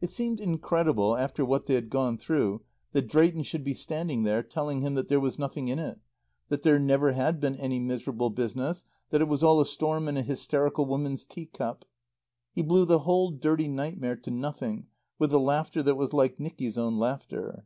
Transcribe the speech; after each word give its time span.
It 0.00 0.10
seemed 0.10 0.40
incredible, 0.40 1.16
after 1.16 1.44
what 1.44 1.66
they 1.66 1.74
had 1.76 1.88
gone 1.88 2.18
through, 2.18 2.62
that 2.90 3.06
Drayton 3.06 3.44
should 3.44 3.62
be 3.62 3.72
standing 3.72 4.24
there, 4.24 4.42
telling 4.42 4.80
him 4.80 4.94
that 4.94 5.06
there 5.06 5.20
was 5.20 5.38
nothing 5.38 5.68
in 5.68 5.78
it, 5.78 6.00
that 6.48 6.62
there 6.62 6.80
never 6.80 7.12
had 7.12 7.38
been 7.38 7.54
any 7.58 7.78
miserable 7.78 8.30
business, 8.30 8.84
that 9.10 9.20
it 9.20 9.28
was 9.28 9.44
all 9.44 9.60
a 9.60 9.64
storm 9.64 10.08
in 10.08 10.16
a 10.16 10.22
hysterical 10.22 10.86
woman's 10.86 11.24
teacup. 11.24 11.84
He 12.52 12.62
blew 12.62 12.84
the 12.84 12.98
whole 13.06 13.30
dirty 13.30 13.68
nightmare 13.68 14.16
to 14.16 14.30
nothing 14.32 14.88
with 15.20 15.30
the 15.30 15.38
laughter 15.38 15.84
that 15.84 15.94
was 15.96 16.12
like 16.12 16.40
Nicky's 16.40 16.76
own 16.76 16.98
laughter. 16.98 17.64